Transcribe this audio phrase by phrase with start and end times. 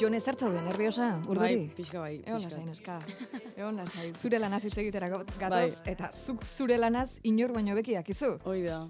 [0.00, 1.38] Jone zertzaude, nerviosa, urduri?
[1.56, 2.52] Bai, pixka bai, Egon pixkat.
[2.52, 2.98] lasai, neska.
[3.56, 4.12] Egon lasai.
[4.20, 5.70] Zure lanaz hitz egitera gatoz, Bai.
[5.88, 8.36] eta zuk zure lanaz inor baino beki dakizu.
[8.44, 8.82] Hoi da.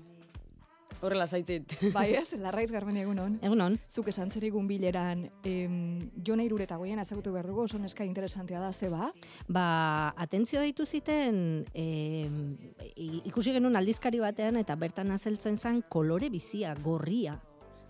[1.05, 1.75] Horrela zaitit.
[1.95, 3.37] Bai ez, larraiz garben egunon.
[3.45, 3.77] Egunon.
[3.93, 5.77] Zuk esan zerigun bileran, em,
[6.27, 9.13] Jone irureta goien ezagutu behar dugu, oso neska interesantea da, zeba?
[9.47, 9.67] Ba,
[10.17, 12.27] atentzio deitu ziten, e,
[13.29, 17.37] ikusi genuen aldizkari batean, eta bertan azeltzen zen kolore bizia, gorria.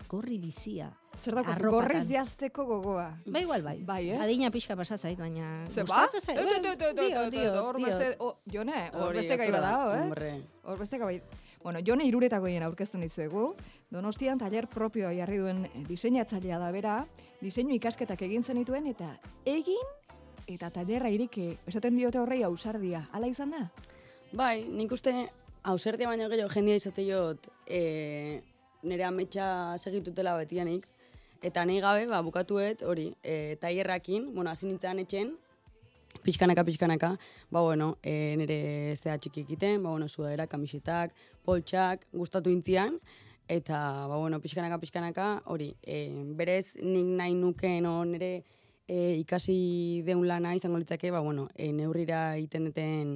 [0.07, 0.91] Gorri bizia.
[1.17, 3.07] Zer dago, gorriz jazteko gogoa.
[3.25, 3.77] Ba, igual bai.
[3.83, 4.19] Bai, ez?
[4.21, 5.65] Adina pixka pasazait, baina...
[5.69, 5.89] Zait.
[5.89, 7.85] Et, et, et, et, Dio, et, dio, et, Hor dio.
[7.87, 10.03] beste, oh, Jone, hor beste gai oso da, badago, eh?
[10.03, 10.31] Hombre.
[10.63, 11.21] Hor beste gai.
[11.63, 13.55] Bueno, Jone iruretako goien aurkezten dizuegu.
[13.91, 16.97] Donostian taller propioa jarri duen diseinatzailea da bera,
[17.41, 19.09] diseinu ikasketak egin zenituen eta
[19.45, 19.89] egin
[20.47, 21.49] eta tailerra iriki.
[21.67, 23.07] Esaten diote horrei ausardia.
[23.11, 23.65] Hala izan da?
[24.31, 25.11] Bai, nik uste
[25.67, 27.81] hauserdia baino gehiago jendia izate jot e,
[28.87, 30.87] nire ametsa segitutela betianik.
[31.45, 35.35] Eta nahi gabe, ba, bukatuet, hori, e, tailerrakin, bueno, hasi nintzen etxen,
[36.23, 37.11] pixkanaka, pixkanaka,
[37.51, 41.13] ba, bueno, e, nire zea txiki egiten, ba, bueno, sudadera, kamisetak,
[41.45, 42.97] poltsak, gustatu intzian,
[43.47, 46.07] eta, ba, bueno, pixkanaka, pixkanaka, hori, e,
[46.39, 48.31] berez, nik nahi nukeen, o, nire
[48.87, 53.15] e, ikasi deun lana izango litzake, ba, bueno, e, neurrira egiten duten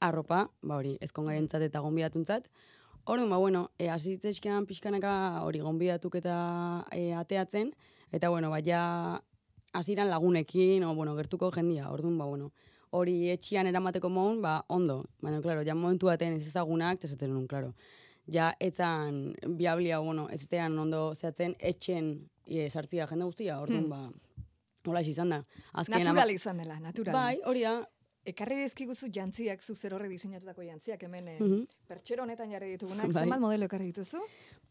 [0.00, 2.48] arropa, ba, hori, ezkongarentzat eta gonbidatuntzat,
[3.06, 5.10] Orduan, ba, bueno, e, asitzezkean pixkanaka
[5.46, 6.36] hori gonbidatuk eta
[6.90, 7.70] e, ateatzen,
[8.10, 8.80] eta, bueno, ba, ja
[9.78, 12.50] hasiran lagunekin, o, bueno, gertuko jendia, orduan, ba, bueno,
[12.90, 15.04] hori etxian eramateko moun, ba, ondo.
[15.22, 17.74] Baina, klaro, ja momentu baten ez ezagunak, ez zaten nun, klaro.
[18.26, 24.00] Ja, etzan biablia, bueno, ez zetean ondo zehatzen, etxen e, sartzia jende guztia, orduan, ba,
[24.86, 25.44] hola izan da.
[25.72, 27.14] Azkenean, Natural izan dela, natural.
[27.14, 27.76] Bai, hori da.
[28.26, 31.66] Ekarri dizkiguzu jantziak, zu zer horre diseinatutako jantziak, hemen eh, Mhm.
[31.86, 33.22] pertxero honetan jarri ditugunak, Bai.
[33.22, 34.18] zenbat modelo ekarri dituzu?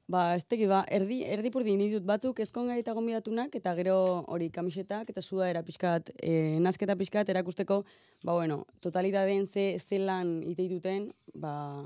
[0.08, 4.50] Ba, ez teki, ba, erdi, erdi purdi ditut batzuk ezkongai eta gonbidatunak, eta gero hori
[4.52, 7.86] kamisetak eta suda pixkat, e, nasketa pixkat erakusteko,
[8.24, 11.10] ba, bueno, totalitateen ze, ze lan iteituten,
[11.42, 11.86] ba,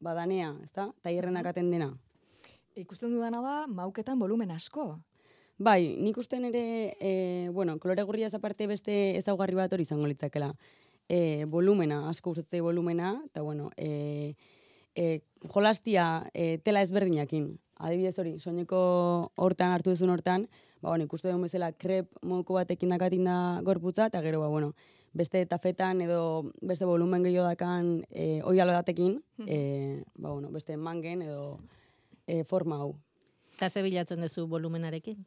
[0.00, 0.92] ba danea, ezta?
[1.02, 1.92] Taierrenak aten dena.
[2.74, 4.98] Ikusten dudana da, mauketan volumen asko.
[5.58, 10.06] Bai, nik uste nire, e, bueno, kolore gurria ez aparte beste ezaugarri bat hori izango
[10.06, 10.54] litzakela.
[11.12, 14.32] E, volumena, asko gustatzei volumena, eta bueno, e,
[14.96, 17.50] e, jolastia e, tela ezberdinakin.
[17.82, 18.80] Adibidez hori, soineko
[19.36, 20.46] hortan hartu duzun hortan,
[20.80, 23.36] ba, bueno, ikuste duen bezala krep moduko batekin dakatin da
[23.66, 24.72] gorputza, eta gero, ba, bueno,
[25.12, 26.22] beste tafetan edo
[26.62, 31.58] beste volumen gehiago dakan e, oialo datekin, e, ba, bueno, beste mangen edo
[32.26, 32.94] e, forma hau.
[33.56, 35.20] Eta ze bilatzen duzu volumenarekin?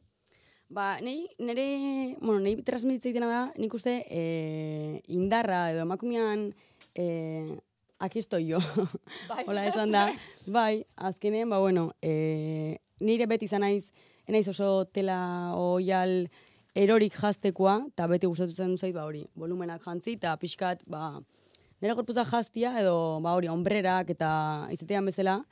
[0.68, 6.48] Ba, nei, nire, bueno, nei transmititzeitena da, nik uste e, indarra edo emakumean
[6.98, 7.06] e,
[8.02, 8.58] estoy yo.
[9.30, 10.08] Bai, Hola esan da.
[10.48, 13.86] Bai, azkenean, ba, bueno, e, nire beti izan naiz,
[14.26, 16.26] enaiz oso tela oial
[16.74, 21.14] erorik jaztekoa, eta beti gustatzen zait, ba, hori, volumenak jantzi, eta pixkat, ba,
[21.78, 24.32] nire gorputza jaztia, edo, ba, hori, ombrerak, eta
[24.74, 25.44] izatean bezala,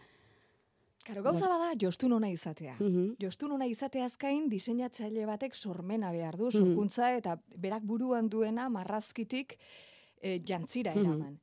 [1.04, 2.78] Karo, gauza bada, jostun ona izatea.
[2.80, 3.16] Mhm.
[3.20, 6.52] Jostun ona izatea azkain, diseinatzaile batek sormena behar du, Mhm.
[6.62, 9.58] sorkuntza, eta berak buruan duena marrazkitik
[10.22, 11.00] e, jantzira Mhm.
[11.06, 11.40] eraman.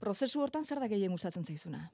[0.00, 1.90] Prozesu hortan zer da gehien gustatzen zaizuna?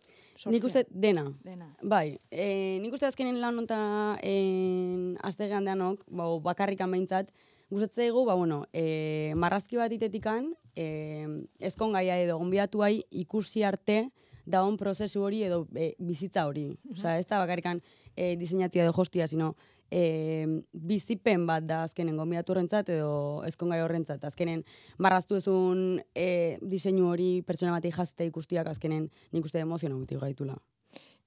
[0.46, 1.76] nik uste dena, Dena.
[1.82, 7.30] Bai, e, nik uste azkenen lan onta en, aztegean deanok, ba, bakarrikan behintzat,
[7.70, 14.10] gustatzen egu, ba, bueno, e, marrazki bat itetikan, e, ezkon gaia edo gonbidatuai ikusi arte
[14.44, 16.70] daun prozesu hori edo e, bizitza hori.
[16.92, 17.80] Osea, ez da bakarrikan
[18.16, 19.54] e, diseinatzia edo jostia, sino
[19.92, 23.12] e, bizipen bat da azkenen gonbidatu horrentzat edo
[23.48, 24.24] ezkon gai horrentzat.
[24.24, 24.64] Azkenen
[24.98, 30.56] marraztu ezun e, diseinu hori pertsona batei jazte ikustiak azkenen nik uste emozioa guti gaitula.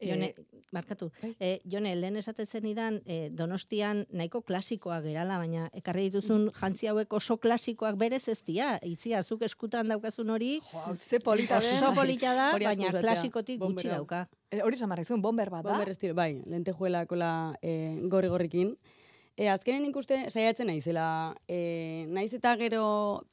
[0.02, 0.34] Jone,
[0.72, 1.10] markatu.
[1.40, 7.14] E, Jone, lehen esaten zenidan, e, donostian nahiko klasikoak gerala, baina ekarri dituzun jantzi hauek
[7.16, 8.76] oso klasikoak berez ez dira.
[8.84, 14.26] Itzia, zuk eskutan daukazun hori, Jo, ze polita oso polita da, baina klasikotik gutxi dauka.
[14.52, 15.72] E, hori zamarrizun, bomber bat da?
[15.72, 17.32] Bomber estilo, bai, lentejuela kola
[17.62, 18.76] e, gorri gorrikin.
[19.36, 21.08] E, azkenen ikuste saiatzen naizela,
[21.48, 22.86] e, naiz eta gero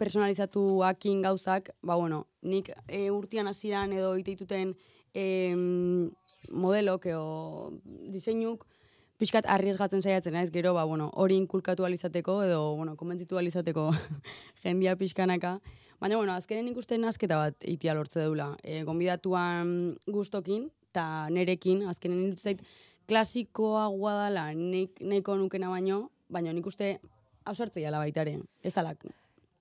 [0.02, 4.74] personalizatuakin gauzak, ba bueno, nik e, urtian hasieran edo iteituten
[5.14, 5.24] e,
[6.50, 7.72] modelok edo
[8.12, 8.66] diseinuk
[9.22, 13.90] pixkat arriesgatzen saiatzen naiz, gero, ba, bueno, hori inkulkatu alizateko edo, bueno, konbentzitu alizateko
[14.64, 15.58] jendia pixkanaka.
[16.02, 18.48] Baina, bueno, azkenen ikusten asketa bat itia lortze deula.
[18.66, 22.66] E, gonbidatuan gustokin, eta nerekin, azkenen irutu zait,
[23.06, 26.96] klasikoa guadala, nik, nahiko nukena baino, baina nik uste
[27.46, 28.42] hausartzea baitaren.
[28.62, 29.06] Ez talak.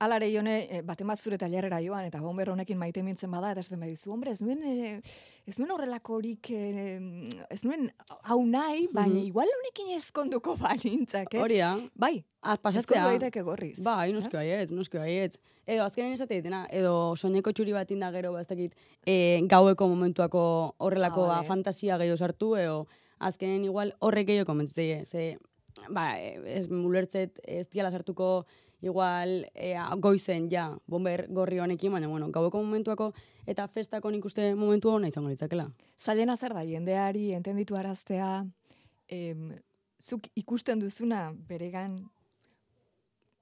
[0.01, 3.62] Alare jone, eh, baten bat zure tailerrera joan, eta bomber honekin maite mintzen bada, eta
[3.62, 5.01] ez den badizu, hombre, ez nuen, eh,
[5.45, 6.95] ez nuen horrelako horik, eh,
[7.53, 7.92] ez nuen
[8.24, 9.27] hau nahi, baina Mhm.
[9.27, 11.39] igual honekin ezkonduko banintzak, eh?
[11.44, 11.75] Hori da.
[11.94, 13.03] Bai, Az ezkondu pasatzea.
[13.12, 13.80] daiteke gorriz.
[13.83, 14.33] Bai, noski Ez?
[14.39, 15.38] baiet, noski baiet.
[15.68, 18.74] Edo azkenen esate ditena, edo soineko txuri bat inda gero, ba, ez dakit,
[19.06, 22.88] e, gaueko momentuako horrelako Ah, ba, fantasia gehiago sartu, edo
[23.19, 25.06] azkenen igual horrek gehiago komentzeie.
[25.06, 25.38] Ze,
[25.89, 28.47] ba, ez mulertzet ez diala sartuko
[28.81, 33.13] igual e, goizen ja, bomber gorri honekin, baina bueno, gaueko momentuako
[33.45, 35.69] eta festako nik uste momentu hona izango litzakela.
[36.01, 38.45] Zailena zer da, jendeari entenditu araztea,
[39.07, 39.51] em,
[40.01, 42.10] zuk ikusten duzuna beregan,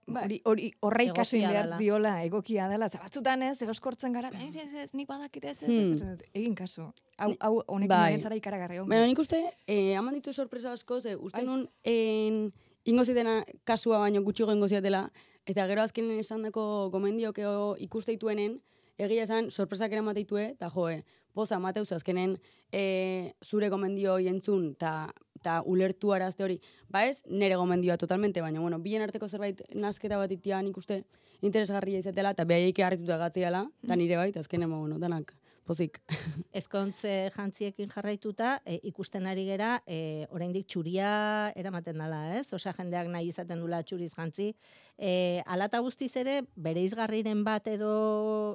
[0.10, 0.24] Bai.
[0.26, 4.56] hori, hori, horra ikasi Egokia behar diola, egokia dela, ze batzutan ez, egoskortzen gara, ez,
[4.56, 6.18] ez, ez, nik badakit ez, ez, ez, Hmm.
[6.34, 6.88] egin kasu.
[7.18, 8.38] Hau, hau honekin Bai.
[8.38, 8.90] ikaragarri ongi.
[8.90, 11.46] Baina nik uste, eh, haman ditu sorpresa asko, ze uste Ai.
[11.46, 12.52] nun en,
[12.86, 15.12] ingo zitena kasua baino gutxi ingo ziatela,
[15.46, 18.60] eta gero azkenen esan dako gomendiokeo ikuste dituenen,
[19.00, 21.04] egia esan sorpresak ere mateitue, eta joe,
[21.34, 22.36] poza mateuz azkenen
[22.72, 26.60] e, zure gomendio entzun, eta ta ulertu arazte hori.
[26.92, 31.04] Ba ez, nere gomendioa totalmente, baina bueno, bien arteko zerbait nasketa bat itian ikuste
[31.42, 35.39] interesgarria izatela, eta behaik harrituta gatziala, eta nire bait, azkenen, ba, bueno, danak,
[35.69, 36.00] pozik.
[36.60, 41.12] Ezkontze jantziekin jarraituta, e, ikusten ari gera, e, oraindik txuria
[41.60, 42.48] eramaten dela, ez?
[42.57, 44.50] Osea, jendeak nahi izaten dula txuriz jantzi.
[44.98, 45.12] E,
[45.45, 47.94] alata guztiz ere, bere izgarriren bat edo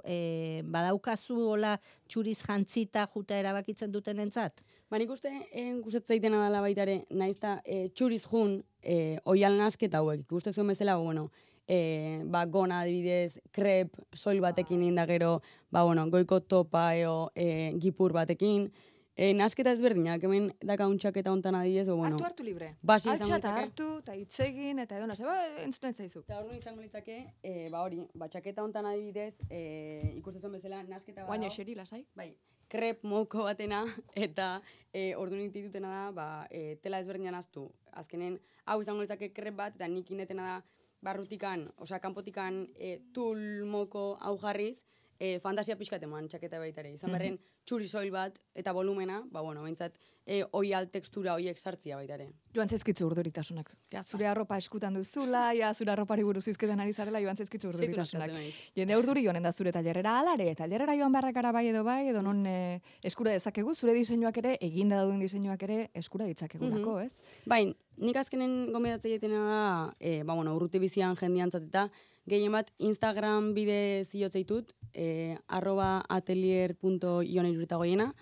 [0.05, 1.77] e, badaukazu hola
[2.11, 4.65] txuriz jantzita juta erabakitzen duten entzat?
[4.91, 9.57] Ba, nik uste, en, gustatzaitena dela baita ere, naiz eta e, txuriz jun, e, oial
[9.61, 11.31] nasketa hauek, ikuste zuen bezala, bueno,
[11.67, 15.41] e, ba, gona adibidez, krep, soil batekin inda gero,
[15.71, 18.71] ba, bueno, goiko topa eo, e, gipur batekin,
[19.17, 22.73] e, nasketa ezberdinak, hemen dakaun txaketa hontan adibidez, o, bueno, hartu, hartu libre.
[22.83, 26.25] basi izango eta hartu, eta hitzegin, eta nase, ba, entzuten zaizu.
[26.27, 30.83] Eta hor izango litzake, e, ba hori, ba, txaketa hontan adibidez, e, ikuste zuen bezala,
[30.83, 31.55] nasketa Baina badago.
[31.57, 32.05] xeri, lasai.
[32.17, 32.33] Bai,
[32.69, 33.85] krep moko batena
[34.27, 34.61] eta
[34.93, 37.69] e, ordu ditutena da, ba, e, tela ezberdinan astu.
[37.95, 43.41] Azkenen, hau izango litzake krep bat, eta nik inetena da, barrutikan, osea, kanpotikan e, tul
[43.69, 44.79] moko hau jarriz,
[45.19, 46.95] e, fantasia pixkat eman txaketa baita ere.
[46.97, 49.97] Izan berren, txuri soil bat eta volumena, ba, bueno, behintzat,
[50.27, 52.29] e, oial tekstura hoiek sartzia baita ere.
[52.55, 53.71] Joan zaizkitzu urduritasunak.
[53.93, 58.35] Ja, zure arropa eskutan duzula, ja, zure arropari buruz izketan ari zarela, joan zaizkitzu urduritasunak.
[58.77, 62.45] Jende urduri joanen da zure tailerrera alare, tailerrera joan beharrakara bai edo bai, edo non
[62.47, 67.13] eh, eskura dezakegu, zure diseinuak ere, eginda dauden diseinuak ere, eskura ditzakegulako, ez?
[67.51, 67.65] Bai,
[68.01, 69.63] nik azkenen gomendatzen egitena da,
[70.01, 71.89] e, ba, bueno, urruti bizian jendian zateta,
[72.29, 78.15] gehien bat Instagram bide ziozeitut, e, arroba atelier.ioniruritagoiena,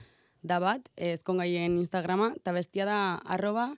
[0.42, 3.76] da bat, e, ezkongaien Instagrama, eta bestia da arroba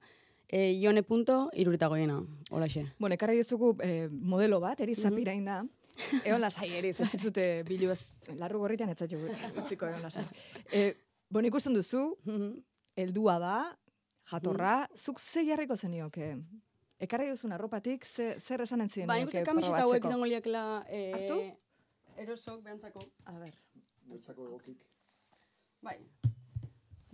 [0.49, 2.87] e, ione.iruritagoiena, holaxe.
[2.99, 5.65] Bueno, ekarri dizugu eh, modelo bat, eri zapirain da.
[6.27, 8.01] Egon lasai, eri, ez zizute bilu ez,
[8.41, 9.19] larru gorritan ez zaitu
[9.61, 10.25] utziko egon lasai.
[10.73, 10.95] E,
[11.31, 12.17] bueno, ikusten duzu,
[12.99, 13.59] heldua da,
[14.31, 16.35] jatorra, zuk ze jarriko zenioke?
[17.03, 21.01] Ekarri duzun arropatik, ze, zer esan entzien ba, nik uste kamiseta hauek izango liakela e,
[21.17, 21.39] Hartu?
[22.23, 23.03] erosok behantzako.
[23.27, 23.55] A ber,
[24.11, 24.85] Bertzako egokik.
[25.83, 25.97] Bai.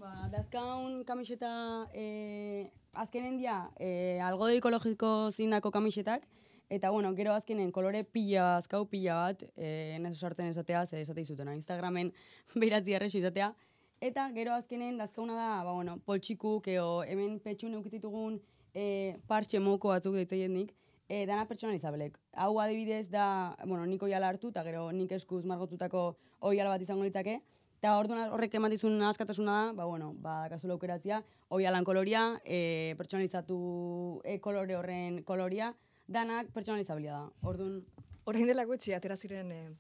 [0.00, 1.52] Ba, dazkaun kamiseta
[1.94, 6.24] e, azkenen dia e, algodo ekologiko zindako kamisetak,
[6.70, 11.24] eta bueno, gero azkenen kolore pila azkau pila bat, e, neso sartzen esatea, ze esate
[11.24, 12.12] izutena, Instagramen
[12.62, 13.52] beiratzi erresu izatea,
[14.00, 18.40] eta gero azkenen dazkauna da, ba, bueno, poltsikuk, eo, hemen petxun eukititugun
[18.74, 20.74] e, partxe moko batzuk daiteien nik,
[21.08, 22.18] e, dana pertsonalizabelek.
[22.32, 27.06] Hau adibidez da, bueno, nik oiala hartu, eta gero nik eskuz margotutako oiala bat izango
[27.06, 27.40] litake,
[27.80, 31.22] Eta orduan horrek ematizun askatasuna da, ba, bueno, ba, kasula aukeratzea,
[31.56, 33.56] oialan koloria, e, pertsonalizatu
[34.20, 35.70] e, kolore horren koloria,
[36.04, 37.22] danak pertsonalizabilia da.
[37.48, 37.78] Orduan,
[38.28, 39.70] orain dela gutxi atera ziren eh,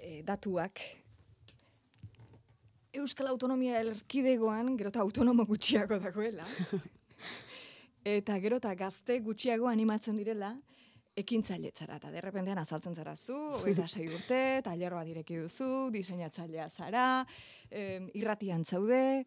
[0.00, 0.82] eh, datuak,
[2.98, 6.46] Euskal Autonomia Erkidegoan gero eta autonomo gutxiago dagoela.
[8.16, 10.54] eta gero eta gazte gutxiago animatzen direla
[11.18, 11.98] ekintzailetzara.
[11.98, 17.08] Eta derrepentean azaltzen zara zu, hogeita sei urte, tailer bat ireki duzu, diseinatzailea zara,
[17.70, 19.24] em, irratian zaude.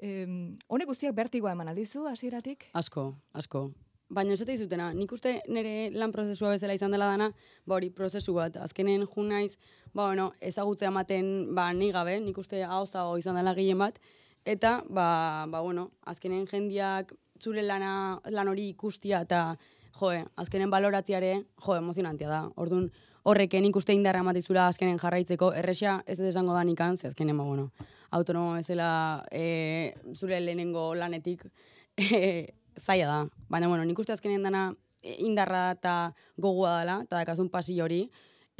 [0.00, 2.70] Em, honek guztiak bertigoa eman aldizu, hasieratik?
[2.72, 3.70] asko, asko.
[4.10, 7.28] Baina esate izutena, nik uste nire lan prozesua bezala izan dela dana,
[7.64, 8.56] ba hori, prozesu bat.
[8.56, 9.54] Azkenen jun naiz,
[9.94, 14.00] ba bueno, ezagutzea ematen, ba ni gabe, nik uste hauzago izan dela gehien bat,
[14.44, 19.56] eta, ba, ba bueno, azkenen jendiak zure lana, lan hori ikustia eta
[20.00, 21.32] joe, azkenen baloratziare,
[21.64, 22.42] jo, emozionantia da.
[22.56, 22.90] Orduan,
[23.28, 27.44] horreken ikuste indarra ematizula azkenen jarraitzeko, erresa ez dut esango da nikan, ze azkenen, ba,
[27.44, 27.70] bueno,
[28.10, 31.44] autonomo bezala e, zure lehenengo lanetik
[31.96, 33.20] e, zaila da.
[33.48, 34.70] Baina, bueno, nik uste azkenen dana
[35.02, 38.06] e, indarra eta gogoa dela, eta dakazun pasi hori,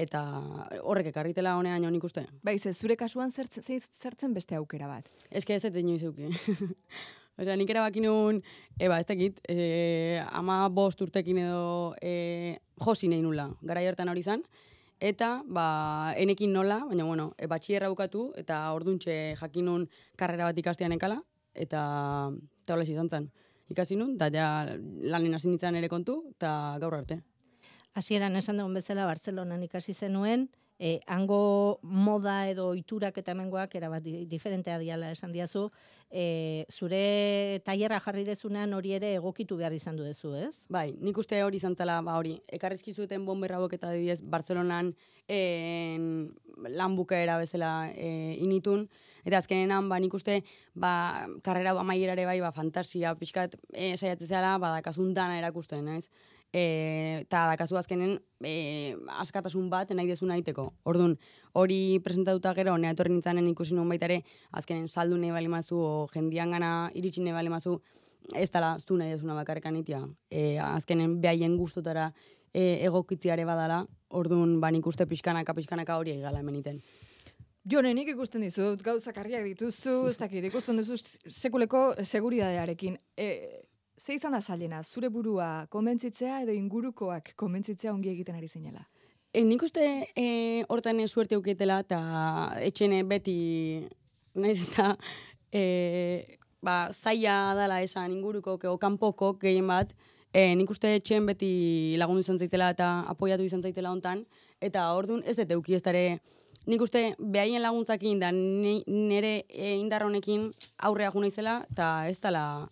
[0.00, 0.20] eta
[0.82, 2.26] horrek ekarritela honean nik uste.
[2.42, 5.08] Bai, ze zure kasuan zertzen, ze- zertzen beste aukera bat.
[5.30, 6.28] Eske ez dut inoiz euki.
[7.40, 8.42] Osea, nik erabaki nuen,
[8.76, 14.20] eba, ez dakit, e, ama bost urtekin edo e, josi nahi nula, gara hartan hori
[14.20, 14.42] izan,
[15.00, 15.64] eta, ba,
[16.20, 19.86] enekin nola, baina, bueno, e, batxierra bukatu, eta orduntxe jakin nun
[20.20, 21.16] karrera bat ikastean ekala,
[21.54, 21.80] eta,
[22.60, 23.30] eta hola izan zen.
[23.72, 27.22] Ikasi nun, da ja lanen hasi nintzen ere kontu, eta gaur arte.
[27.96, 34.02] Hasieran esan dugun bezala Bartzelonan ikasi zenuen, e, hango moda edo oiturak eta hemengoak erabat
[34.02, 35.66] di- diferentea diala esan diazu,
[36.08, 40.64] e, zure tailerra jarri dezunean hori ere egokitu behar izan du dezu, ez?
[40.72, 44.94] Bai, nik uste hori izan zela, ba hori, ekarrizki zuten bomberra eta adibidez Bartzelonan
[45.28, 46.32] en,
[46.66, 48.88] lan bukaera bezala e, initun,
[49.24, 50.40] eta azkenenan, ba nik uste,
[50.74, 56.08] ba, karrera amaierare bai, ba, fantasia, pixkat, e, saiatzen zela, ba, dakazun dana erakusten, naiz?
[56.52, 60.66] E, eta dakazu azkenen e, askatasun bat nahi dezuna egiteko.
[60.90, 61.14] Orduan,
[61.54, 64.20] hori presentatuta gero, nea etorri nintzanen ikusi nuen baita ere,
[64.58, 67.78] azkenen saldu nahi bali mazu, o jendian gana iritsi nahi bali mazu,
[68.34, 70.02] ez dala zu nahi dezuna bakarrekan itia.
[70.30, 72.10] E, azkenen behaien gustotara
[72.52, 76.82] e, egokitziare badala, orduan ba nik uste pixkanaka, pixkanaka hori egala hemen iten.
[77.70, 80.96] Jone, ikusten dizut, gauza karriak dituzu, ez dakit, ikusten duzu
[81.28, 82.96] sekuleko seguridadearekin.
[83.14, 83.28] E,
[84.00, 88.86] ze izan da zailena, zure burua konbentzitzea edo ingurukoak konbentzitzea ongi egiten ari zinela?
[89.32, 89.84] E, nik uste
[90.16, 92.00] e, hortan suerte euketela eta
[92.64, 93.36] etxene beti
[94.34, 94.96] naiz eta
[95.52, 99.92] e, ba, zaila dala esan inguruko o kanpoko gehien bat,
[100.32, 104.24] e, nik uste etxen beti lagundu izan zaitela eta apoiatu izan zaitela hontan,
[104.60, 106.20] eta ordun ez dut euki ez dare,
[106.66, 112.18] nik uste behaien laguntzakin da ni- nire e, indar honekin aurrea jo naizela eta ez
[112.20, 112.68] dela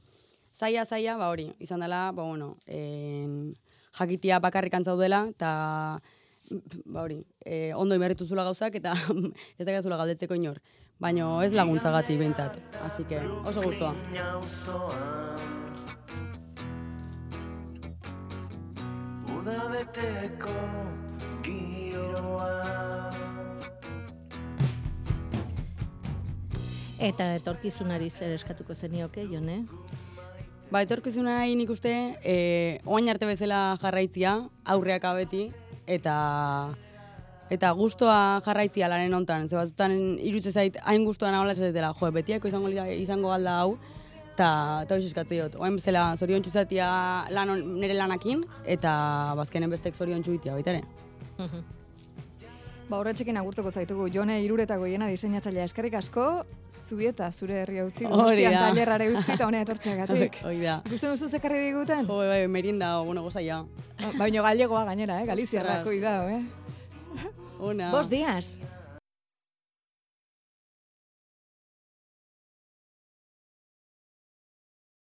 [0.59, 3.55] zaila zaila, ba hori, izan dela, ba bueno, en,
[3.99, 5.50] jakitia bakarrik antzaudela, eta
[6.87, 8.95] ba hori, e, ondo imerritu zula gauzak, eta
[9.59, 10.61] ez da zula galdetzeko inor.
[10.99, 13.95] Baina ez laguntzagatik behintzat, así que oso gustoa.
[19.38, 20.57] Uda beteko
[21.47, 22.50] giroa
[26.99, 29.61] Eta etorkizunari zer eskatuko zenioke, Jone?
[30.69, 32.35] Ba, etorkizuna nik uste, e,
[32.85, 34.35] oain arte bezala jarraitzia,
[34.69, 35.47] aurreak abeti,
[35.89, 36.17] eta
[37.49, 39.49] eta gustoa jarraitzia lanen hontan.
[39.49, 43.79] Ze batzutan irutze zait, hain gustoa nagoela esatela, jo, betiako izango, izango galda hau,
[44.35, 44.51] eta
[44.85, 45.57] eta hori eskatze dut.
[45.57, 46.91] Oain bezala zorion txuzatia
[47.33, 48.45] lan nire lanakin,
[48.77, 48.93] eta
[49.41, 50.85] bazkenen bestek zorion txuitia baita ere.
[52.88, 56.23] Ba, horretxekin agurtuko zaitugu, Jone iruretako hiena diseinatzailea eskerrik asko,
[56.73, 58.62] zubieta zure herria utzi, da.
[58.62, 60.38] tailerrare utzi eta honea etortzeagatik.
[60.49, 60.78] Hoi da.
[60.88, 62.09] Ikusten duzu zekarri diguten?
[62.09, 63.61] Jo, bai, merienda, bueno, gozaia.
[64.16, 65.28] Baina gallegoa gainera, eh?
[65.28, 65.90] Galiziarra, Ostras.
[65.90, 67.28] cuidado, eh?
[67.61, 67.90] Ona.
[67.92, 68.57] Bos días.